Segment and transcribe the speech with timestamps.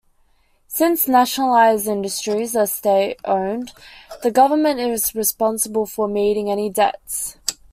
[0.67, 3.71] Since nationalized industries are state owned,
[4.23, 7.37] the government is responsible for meeting any debts.